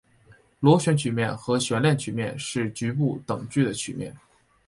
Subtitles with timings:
[0.61, 4.11] 螺旋曲面和悬链曲面是局部等距的曲面。